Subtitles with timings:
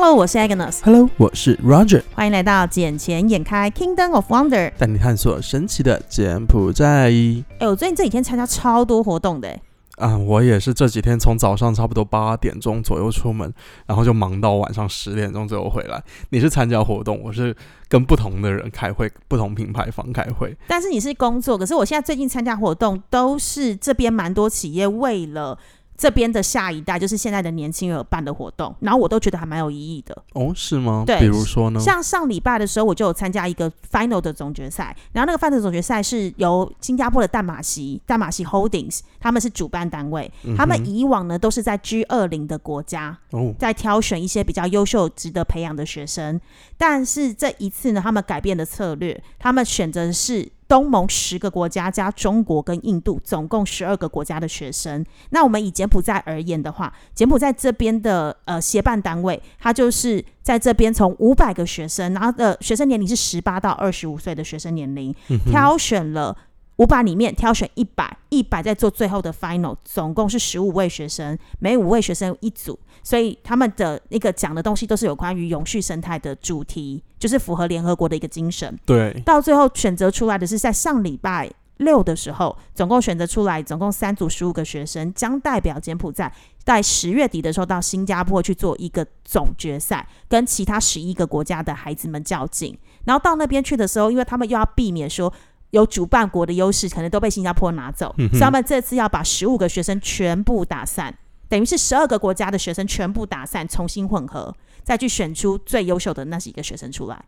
[0.00, 0.78] Hello，我是 Agnes。
[0.84, 4.70] Hello，我是 Roger，欢迎来到《眼前眼开 Kingdom of Wonder》。
[4.78, 7.10] 带你探索神奇的柬埔寨。
[7.58, 9.58] 哎，我最近这几天参加超多活动的，
[9.96, 13.52] 啊，我也是这几天从早上差不多八点钟左右出门，
[13.86, 16.00] 然后就忙到晚上十点钟左右回来。
[16.30, 17.52] 你是参加活动，我是
[17.88, 20.56] 跟不同的人开会，不同品牌方开会。
[20.68, 25.58] 但是你是工作，可是我现在最近参加活动都是这边蛮多企业为了。
[25.98, 30.16] 这边的下一代就是现在的年轻人办的活动，然后我都觉得还蛮有意义的。
[30.34, 31.02] 哦，是吗？
[31.04, 31.80] 对比如说呢？
[31.80, 46.40] 像上礼拜的时候，我就有参加一个 final 的总决赛，然后那个 final 总决赛是由新加坡的淡马锡淡马锡 Holdings 他们是主办单位，他们以往呢都是在 G 二零的国家哦，在挑选一些比较优秀、值得培养的学生，
[46.76, 50.48] 但是这一次呢，他们改变的策略，他们选择的是。
[50.68, 55.04] 东盟十个国家加中国跟印度，总共十二个国家的学生。
[55.30, 65.14] 那我们以柬埔寨而言的话，柬埔寨这边的呃协办单位，它就是在这边从五百个学生，然后的学生年龄是十八到二十五岁的学生年龄，
[65.46, 66.36] 挑选了
[66.76, 72.78] 五百里面挑选一百，一百在做最后的 final，总共是十五位学生，每五位学生一组。
[73.08, 78.78] 所以他们的那个讲的东西都是有关于永续生态的主题，就是符合联合国的一个精神。
[78.84, 86.30] 对，到最后选择出来的是在上礼拜六的时候，总共选择出来，总共三组十五个学生，将代表柬埔寨
[86.62, 92.78] 在十月底的时候到新加坡去做一个总决赛，跟其他十一个国家的孩子们较劲。
[93.06, 95.32] 然后到那边去的时候，因为他们又要避免说。
[95.70, 101.14] 有主办国的优势，可能都被新加坡拿走，所以他们这次要把十五个学生全部打散。
[101.48, 107.24] 等于是十二个国家的学生全部打散，重新混合，再去选出最优秀的那几个学生出来。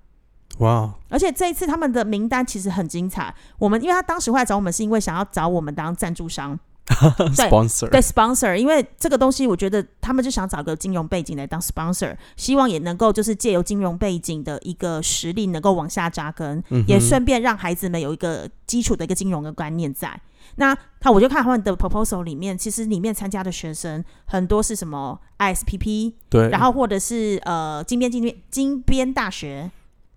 [0.58, 0.92] 哇！
[1.08, 3.34] 而且这一次他们的名单其实很精彩。
[3.58, 8.54] 我们因为他当时会来找我们，是因为想要找我们当赞助商，sponsor 对 sponsor。
[8.54, 20.20] 因为这个东西，我觉得他们就想找个金融背景来当 sponsor，希望也能够就是借由金融背景的一个实力，能够往下扎根，嗯、也顺便让孩子们有一个基础的一个金融的观念在。
[20.60, 29.71] 那他我就看他们的 proposal 里面，其实里面参加的学生很多是什么 ISPP，对，然后或者是呃金边金边金边大学。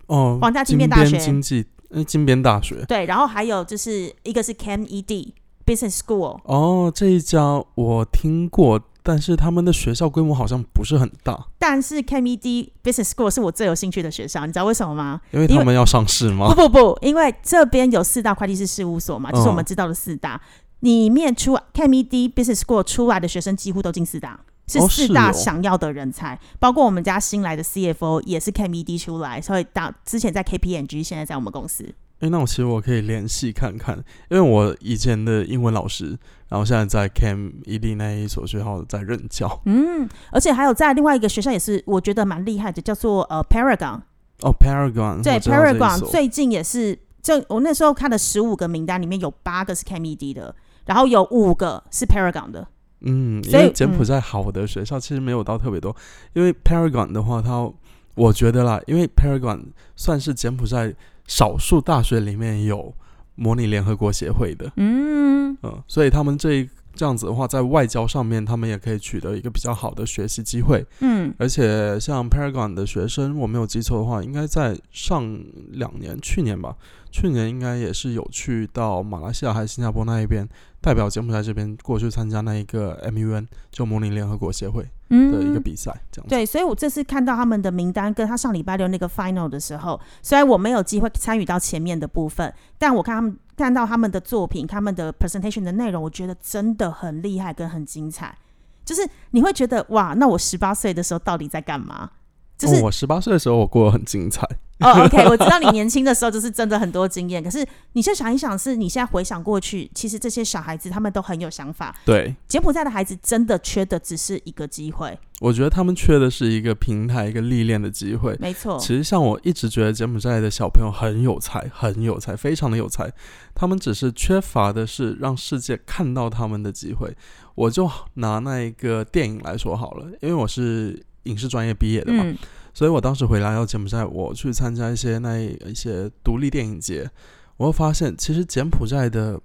[0.08, 1.18] 哦，皇家金边大学。
[1.18, 2.84] 经济呃金边大学。
[2.86, 5.32] 对，然后还有就是一个是 CAMED
[5.66, 8.82] Business School 哦，这一家我听过。
[9.06, 15.20] 但是他们的学校规模好像不是很大，但是 CAMED Business School 是我最有兴趣的学校，你知道为什么吗？
[15.32, 16.48] 因为他们要上市吗？
[16.48, 20.42] 不不不，因为这边有四大会计师事务所嘛，就是我们知道的四大，
[20.80, 31.94] 里面出 CAMED Business School 出来的学生几乎都进四大，是四大想要的人才，哦哦、包括我们家新来的 CFO 也是 CAMED 出来，所以到之前在 KPMG，现在在我们公司。
[32.24, 33.98] 哎，那我其实我可以联系看看，
[34.30, 36.18] 因为我以前的英文老师，
[36.48, 39.62] 然后现在在 Cam 伊利那一所学校在任教。
[39.66, 44.00] 嗯，而且还有在另外一个学校也是我觉得蛮厉害的，叫做呃 Paragon。
[44.40, 45.22] 哦，Paragon。
[45.22, 50.56] 对，Paragon 最近也是，就我那时候看的十五个名单里面有八个是 CamED 的，
[50.86, 52.66] 然后有五个是 Paragon 的。
[53.02, 57.70] 嗯，因为柬埔寨好的学校其实没有到特别多，嗯、因为 Paragon 的话，它
[58.16, 59.60] 我觉得啦，因为 Paragon
[59.98, 60.96] 算是柬埔寨。
[61.28, 62.94] 少数大学里面有
[63.36, 65.34] 模拟联合国协会的，嗯。
[65.62, 75.24] 嗯，所以他们这这样子的话，在外交上面，他们也可以取得一个比较好的学习机会，嗯，而且像 Paragon 的学生，我没有记错的话，应该在上
[75.70, 76.76] 两年，去年吧，
[77.14, 80.50] 去年应该也是有去到马来西亚还是新加坡那一边，
[80.82, 86.30] 代表柬埔寨这边过去参加那一个 MUN 就模拟联合国协会的一个比赛，这样子。
[86.30, 98.36] 对，所以我这次看到他们的名单，跟他上礼拜六那个 final 的时候，虽然我没有机会参与到前面的部分，但我看他们看到他们的作品，他们的 presentation 的内容，我觉得真的很厉害跟很精彩。
[98.84, 102.10] 就是你会觉得哇，那我十八岁的时候到底在干嘛？
[102.58, 104.48] 就是、哦、我十八岁的时候，我过得很精彩。
[104.84, 111.96] 哦、oh,，OK，我知道你年轻的时候就是真的很多经验，可是你就想一想，是你现在回想过去，其实这些小孩子他们都很有想法。
[112.06, 115.18] 对，柬埔寨的孩子真的缺的只是一个机会。
[115.40, 118.36] 我觉得他们缺的是一个平台，一个历练的机会。
[118.40, 123.12] 没错，其实像我一直觉得柬埔寨的小朋友很有才，很有才，非常的有才，
[123.56, 127.16] 他们只是缺乏的是让世界看到他们的机会。
[127.56, 132.24] 我就拿那一个电影来说好了，因为我是影视专业毕业的嘛。
[132.26, 132.38] 嗯
[132.74, 137.10] 所以我当时回来到柬埔寨，我去参加一些那一些独立电影节，
[137.58, 139.40] 我会发现其实柬埔寨的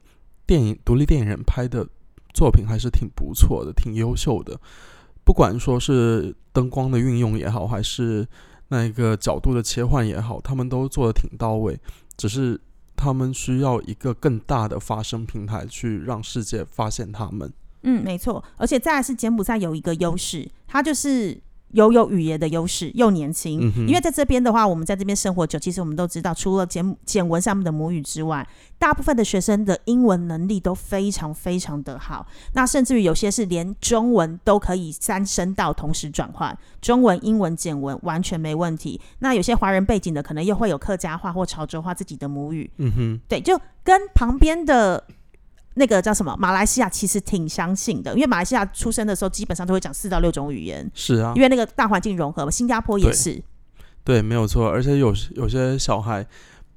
[0.47, 1.87] 电影独立电影人拍的
[2.33, 4.59] 作品还是挺不错的，挺优秀的。
[5.25, 8.27] 不管说是灯光的运用也好，还是
[8.69, 11.79] 那一个角度的切换也好，他们都做的挺到位。
[12.17, 12.59] 只是
[12.97, 17.53] 他们需要一个更大的发声平台，去让世界发现他们。
[17.83, 18.43] 嗯，没错。
[18.57, 21.41] 而且再是柬埔寨有一个优势，它就是
[21.73, 23.61] 拥有语言的优势，又年轻。
[23.77, 28.47] 嗯因为在这边的话，我们在这边生活久，其实我们都知道，除了简简文上面的母语之外，
[28.79, 32.27] 大部分的学生的英文能力都非常非常的好。
[32.55, 39.01] 那甚至于有些是连中文都可以三声道同时转换，中文、英文、简文完全没问题。
[39.19, 45.05] 那有些华人背景的，可能又会有客家话或潮州话自己的母语，嗯哼，对，就跟旁边的
[45.79, 52.51] 那个叫什么马来西亚其实挺相信的，因为马来西亚出生的时候基本上都会讲四到六种语言，是啊因，为那个大环境融合嘛。
[52.51, 53.41] 新加坡也是，
[54.05, 54.69] 对，没有错。
[54.69, 56.27] 而且有有些小孩，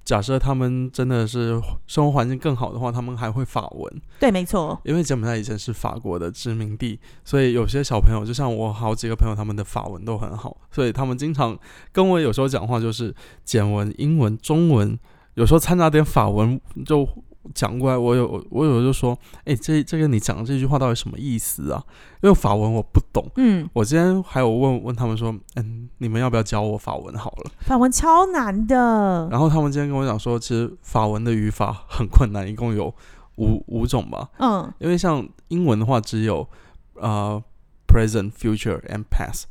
[0.06, 11.58] 假设他们真的是生活环境更好的话，他们还会法文，对，没错，因为柬埔寨以前是法国的殖民地，所以有些小朋友，就像我好几个朋友，他们的法文都很好，所以他们经常
[11.92, 13.14] 跟我有时候讲话就是
[13.44, 14.98] 简文、英文、中文，
[15.34, 17.08] 有时候掺杂点法文就。
[17.54, 21.84] 讲过来，我有我有就说，哎、这这个你讲的这句话到底什么意思啊？
[22.22, 27.52] 因为法文我不懂，嗯，我今天还有问问他们说，嗯，你们要不要教我法文好了？
[27.62, 32.94] 法文超难的，然后他们今天跟我讲说，其实法文的语法很困难，一共有
[33.38, 34.30] 五五种吧。
[34.38, 36.48] 嗯，因为像英文的话，只有
[36.96, 37.42] 呃
[37.88, 39.46] present、future and past，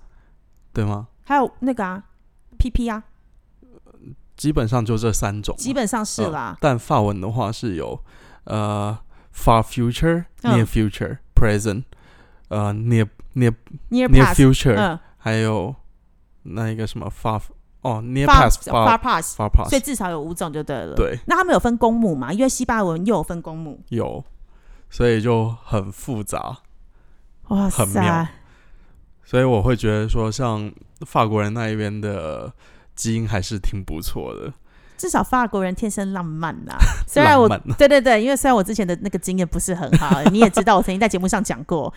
[0.72, 1.08] 对吗？
[1.24, 2.04] 还有那个啊
[2.58, 3.02] ，PP 啊，
[4.40, 5.54] 基本上就这三种。
[5.58, 8.02] 基本上是啦，但法文的话是有
[8.44, 8.98] 呃
[9.34, 11.82] far future、嗯 near future、present，
[12.48, 13.52] 呃 near near
[13.90, 15.74] near near future，、嗯还有
[16.44, 17.38] 那一个什么 far
[17.82, 22.32] 哦 near past far far pass，far past，所以至少有五种就对了。，对，那他们有分公母嘛？
[22.32, 23.78] 因为西班牙文又有分公母。
[23.90, 24.24] 有，
[24.88, 26.56] 所以就很复杂。
[27.48, 28.28] 哇很妙塞，
[29.22, 32.50] 所以我会觉得说，像法国人那一边的
[33.00, 34.52] 基因还是挺不错的。
[34.98, 36.76] 至少法国人天生浪漫啊。
[37.08, 37.48] 虽然我
[37.78, 41.90] 对对对，因为虽然我之前的那个经验不是很好， 你也知道，我曾经在节目上讲过，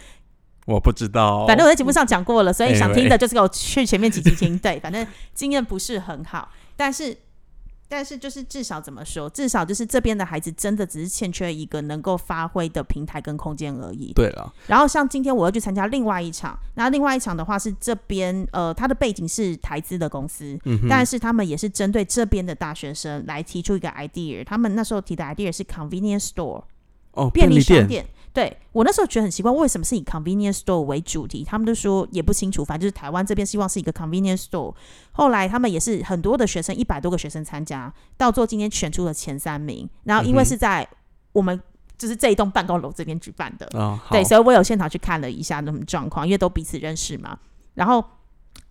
[0.66, 4.58] 我不知道，反正我在节目上讲过了，所以想听的就是给我去前面几集听。
[4.58, 7.18] 对，反正经验不是很好，但是
[7.96, 14.12] 但是就是至少怎么说，至少就是这边的孩子真的只是欠缺一个能够发挥的平台跟空间而已。
[14.14, 26.64] 对了，然后像今天我要去参加另外一场，那另外一场的话是这边呃，它的背景是台资的公司，嗯，但是他们也是针对这边的大学生来提出一个 idea，他们那时候提的 idea 是 convenience store
[27.12, 28.04] 哦，便利商店。
[28.34, 31.44] 对我那时候觉得很奇怪，为什么是以 convenience store 为主题？
[31.44, 34.74] 他们都说也不清楚，反正就是台湾这边希望是一个 convenience store。
[35.12, 39.88] 后来他们也是很多的学生，一百多个学生参加，到最后今天选出了前三名。
[40.04, 40.88] 然后因为是在
[41.32, 41.62] 我们
[41.96, 43.70] 就是这一栋办公楼这边举办的，
[44.10, 47.38] 对，所以我有现场去看了一下那种状况，因为都彼此认识嘛。
[47.76, 48.04] 然后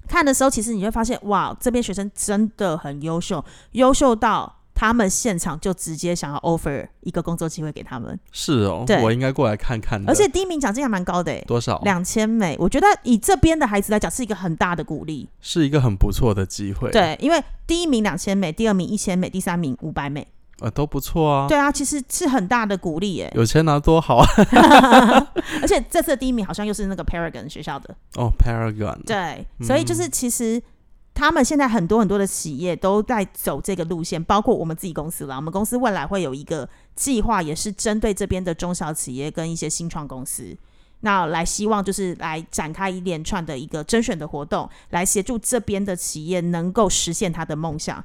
[0.09, 10.11] 看的时候，其实你会发现，哇，这边学生真的很优秀，优秀到他们现场就直接想要 offer 一个工作机会给他们，是哦对，我应该过来看看的。
[10.11, 11.79] 而且第一名奖金还蛮高的诶，多少？
[11.85, 15.29] 两千美，我觉得以这边的孩子来讲是一个很大的鼓励。
[15.41, 20.27] 是一个很不错的机会。，对，因为第一名两千美，第二名一千美，第三名五百美。
[20.59, 21.47] 呃，都不错啊。
[21.49, 23.33] 对啊，其实是很大的鼓励耶。
[23.37, 24.27] 有钱拿多好啊！
[25.63, 27.95] 而且这次的第一名好像又是那个 Paragon 学校的。
[28.17, 30.61] 哦，Paragon，对，所以就是其实
[31.15, 35.37] 他们现在很多很多的企业都在走这个路线，包括我们自己公司啦。
[35.37, 40.57] 我们公司未来会有一个计划，也是针对这边的中小企业跟一些新创公司。
[41.01, 48.03] 那来希望就是来展开一连串的一个甄选的活动，来协助这边的企业能够实现他的梦想，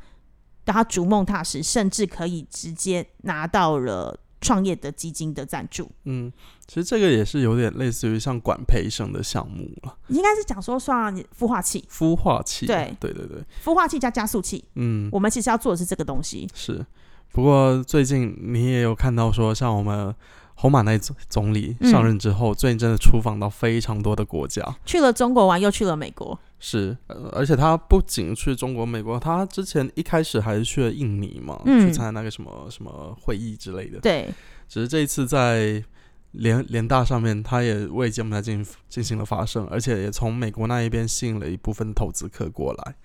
[0.65, 5.89] 让他逐梦踏实，甚至可以直接拿到了创业的基金的赞助。
[6.05, 6.31] 嗯，
[6.67, 12.65] 其实这个也是有点类似于像管培生的项目了，应该是讲说算孵化器，孵化器。
[12.65, 16.47] 对对对对，孵化器加加速器，嗯，我们其实要做的是这个东西。
[16.53, 16.85] 是。
[17.31, 20.13] 不过最近你也有看到说，像我们
[20.55, 24.63] 侯马内总总理嗯上任之后，最近真的出访到非常多的国家。
[24.85, 26.37] 去了中国玩，又去了美国。
[26.59, 33.99] 是，呃而且他不仅去中国、美国，他之前一开始还是去了印尼嘛，嗯去参加那个什么什么会议之类的。
[33.99, 34.27] 对，
[34.67, 35.83] 只是这一次在
[36.31, 42.95] 联联大上面，他也为柬埔寨进进行了发声，而且也从美国那一边吸引了一部分投资客过来，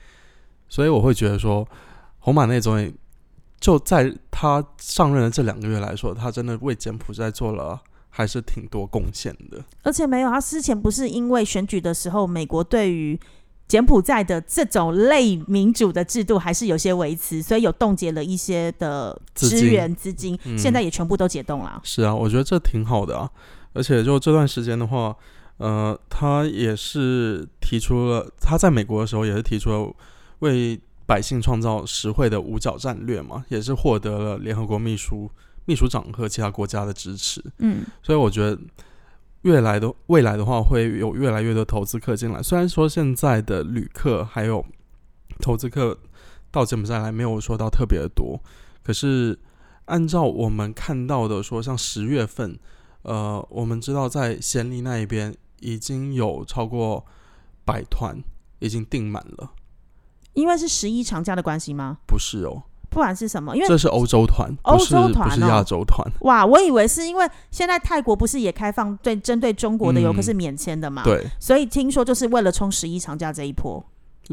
[0.68, 1.66] 所以我会觉得说，
[2.18, 2.94] 红马内总理
[3.60, 9.64] 就在他上任的这两个月来说，他真的为柬埔寨做了还是挺多贡献的。
[9.82, 13.18] 而且没有，他之前不是因为选举的时候，美国对于
[13.72, 21.80] 柬埔寨的这种类民主的制度还是有些维持，所以有冻结了一些的资金支援资金，嗯现在也全部都解冻了。
[21.82, 23.30] 是啊，我觉得这挺好的啊。
[23.72, 25.16] 而且就这段时间的话，
[25.56, 29.90] 呃，他也是提出了他在美国的时候也是提出了
[30.40, 35.30] 为百姓创造实惠的五角战略嘛，也是获得了联合国秘书
[35.64, 37.42] 秘书长和其他国家的支持。
[37.60, 38.58] 嗯，所以我觉得
[39.42, 42.42] 越来的未来的话，会有越来越多投资客进来。
[42.42, 44.64] 虽然说现在的旅客还有
[45.40, 45.98] 投资客
[46.50, 48.40] 到柬埔寨来没有说到特别的多，
[48.82, 49.38] 可是
[49.86, 52.58] 按照我们看到的说，像十月份，
[53.02, 57.04] 呃，我们知道在暹粒那一边已经有超过
[57.64, 58.22] 百团
[58.60, 59.52] 已经订满了。
[60.34, 61.98] 因为是十一长假的关系吗？
[62.06, 63.56] 不是哦，不然是什么？
[63.56, 66.06] 因为这是欧洲团，欧不是洲团哦不是亚洲团。
[66.20, 73.84] 哇，我以为是因为现在泰国不是也开放对针对中国的游客嗯是免签的嘛？，对，所以听说就是为了冲十一长假这一波。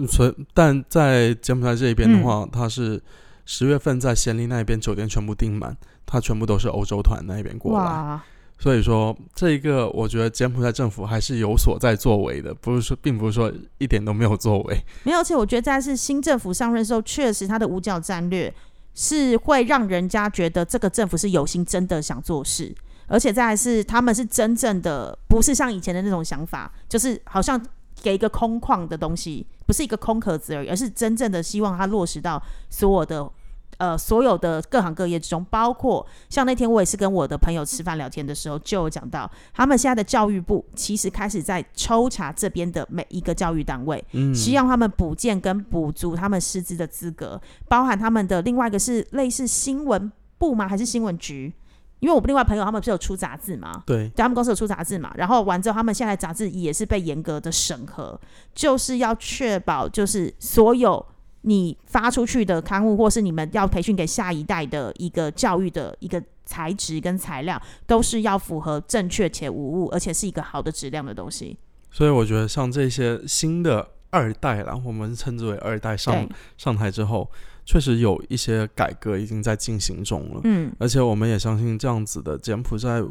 [0.08, 3.01] 所以但在柬埔寨这边的话，嗯它是
[3.46, 5.75] 十月份在暹粒那边酒店全部订满，
[6.06, 7.84] 它全部都是欧洲团那边过来。
[7.84, 8.24] 哇，
[8.62, 14.78] 所以说，这一个我觉得柬埔寨政府还是有所在作为的，不是说，并不是说一点都没有作为。
[15.04, 18.54] 没有，而且我觉得在是新政府上任的时候，确实他的五角战略
[18.94, 22.75] 是会让人家觉得这个政府是有心真的想做事，
[23.08, 27.60] 而且再来是他们是真正的不是像以前的那种想法，就是好像
[28.01, 33.32] 给一个空旷的东西，不是一个空壳子而已，而是真正的希望他落实到所有的。
[33.80, 50.68] 呃，所有的各行各业之中，包括像那天我也是跟我的朋友吃饭聊天的时候，就有讲到，他们现在的教育部其实开始在抽查这边的每一个教育单位，嗯，希望他们补建跟补足他们师资的资格，包含他们的另外一个是类似新闻部吗？
[50.68, 51.54] 还是新闻局？
[52.02, 58.20] 因为我另外朋友他们不是有出杂志嘛，对，对他们公司有出杂志嘛，然后完之后，他们现在杂志也是被严格的审核，
[58.54, 61.06] 就是要确保就是所有
[61.41, 71.58] 你发出去的刊物，或是你们要培训给下一代的一个教育的一个材质跟材料，都是要符合正确且无误，而且是一个好的质量的东西。
[71.91, 76.27] 所以我觉得像这些新的二代啦，我们称之为二代上，
[76.58, 77.29] 上台之后，
[77.65, 80.41] 确实有一些改革已经在进行中了。
[80.43, 83.01] 嗯，而且我们也相信这样子的柬埔寨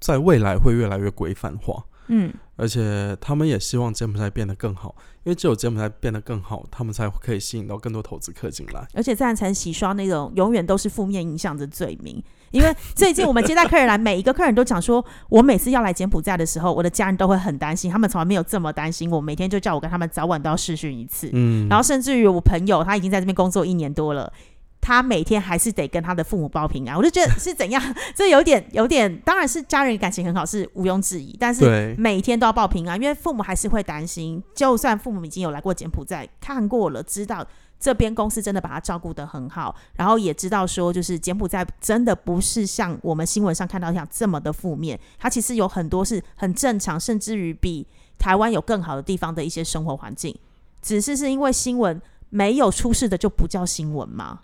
[0.00, 4.94] 在未来会越来越规范化，嗯，而且他们也希望柬埔寨变得更好，
[5.24, 8.86] 因为只有柬埔寨变得更好，他们才可以吸引到更多投资客进来。
[8.94, 12.22] 而且这样才能洗刷那种永远都是负面影响的罪名。
[12.50, 19.22] 因为最近我们接待客人来，每一个客人都讲说，我每次要来柬埔寨的时候，我的家人都会很担心，他们从来没有这么担心我。
[19.22, 24.30] 每天就叫我跟他们早晚都要试训一次，嗯，然后甚至于我朋友他已经在这边工作一年多了。
[24.82, 27.80] 他每天还是得跟他的父母报平安，我就觉得 是怎样，
[28.16, 31.36] 这有点有点，当然是家人感情很好，是毋庸置疑。
[31.38, 34.42] 但是，每天都要报平安，因为父母还是会担心。
[34.56, 37.46] 就算父母已经有来过柬埔寨看过了，知道
[37.78, 47.86] 这边公司真的把他照顾得很好，然后也知道说，就是柬埔寨真的不是像我们新闻上看到一样这么的负面，它其实有很多是很正常，甚至于比
[48.18, 50.36] 台湾有更好的地方的一些生活环境。
[50.80, 54.40] 只是是因为新闻没有出事的就不叫新闻嘛？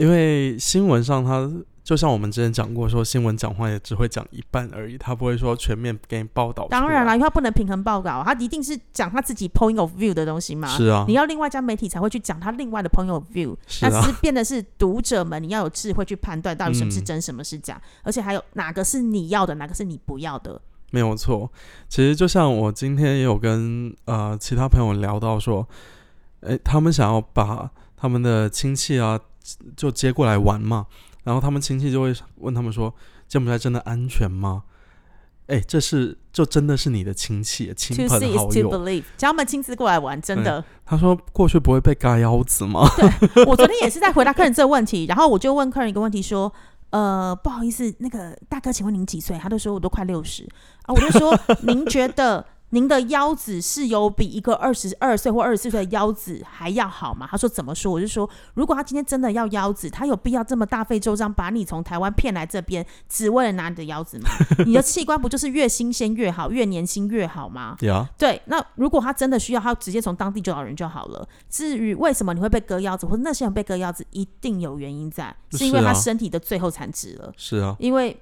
[0.00, 1.46] 因为新闻上它
[1.84, 6.66] 就像我们之前讲过，说新闻讲话也只会讲一半而已，他不会说全面给你报道。
[6.70, 10.68] 当然了，，因为他不能平衡报道，他一定是讲他自己 point of view 的东西嘛。
[10.68, 20.58] 是啊你，要另外一家媒体才会去讲他另外的 point of view，是啊那只是变得是读者们，你要有智慧去判断到底什么是嗯真，什么是假，而且还有哪个是你要的，哪个是你不要的。
[20.92, 21.50] 没有错。
[21.90, 25.68] 其实就像我今天也有跟呃其他朋友聊到说，
[26.40, 29.20] 诶，他们想要把他们的亲戚啊
[29.76, 30.86] 就接过来玩嘛，
[31.24, 32.94] 然后他们亲戚就会问他们说，
[33.28, 34.64] 柬埔寨真的安全吗？
[35.46, 39.02] 诶，这是就真的是你的亲戚、亲朋好友。
[39.16, 40.64] 叫他们亲自过来玩，真的。
[40.84, 42.88] 他说过去不会被嘎腰子吗？
[43.46, 46.52] 我昨天也是在回答客人这个问题，然后我就问客人一个问题说。
[46.90, 49.38] 呃，不好意思，那个大哥，请问您几岁？
[49.38, 50.42] 他就说我都快六十
[50.82, 57.26] 啊，我就说 您觉得您的腰子是有比一个二十二岁或二十四岁的腰子还要好吗？
[57.30, 57.92] 他说怎么说？
[57.92, 64.30] 我就说，如果他今天真的要腰子，他有必要这么大费周章把你从台湾骗来这边，只为了拿你的腰子吗？
[64.64, 67.76] 你的器官不就是越新鲜越好，越年轻越好吗？
[67.80, 71.28] 呀、对，那如果他真的需要，他直接从当地就找人就好了。
[71.48, 78.16] 至于为什么你会被割腰子，或者那些人被割腰子，一定有原因在，是因为他身体的最后残值了，是啊，因为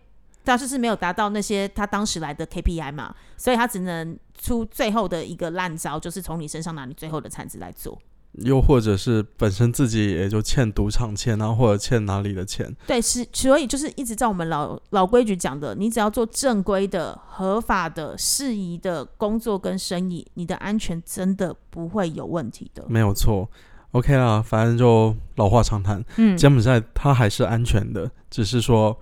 [0.48, 7.98] 他就是没有达到那些他当时来的 KPI 嘛，所以他只能出最后的一个烂招，就是从你身上拿你最后的产值来做。
[8.44, 22.84] 又或者是本身自己也就欠赌场钱啊，或者欠哪里的钱，对，是所以就是一直在我们老老规矩讲的，你只要做正规的、合法的、适宜的工作跟生意，你的安全真的不会有问题的。
[22.86, 23.48] 没有错。
[23.92, 28.96] OK 啦，反正就老话常谈，嗯，柬埔寨它还是安全的，只是说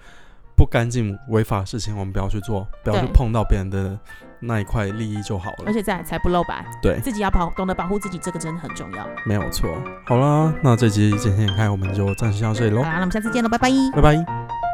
[0.56, 3.98] 不干净违法的事情我们不要去做，不要去碰到别人的
[4.40, 5.72] 那一块利益就好了而。
[5.72, 9.06] 且再来才不露白，对，自己要保懂得保护自己，这个真的很重要。
[9.24, 9.68] 没有错。
[10.06, 13.68] 好啦，那这集今天看我们就暂时到这里喽好，啦，那我们下次见喽，拜拜。
[13.94, 14.65] 拜拜。